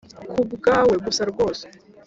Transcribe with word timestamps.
'kubwawe 0.29 0.95
gusa 1.05 1.21
rwose 1.31 1.65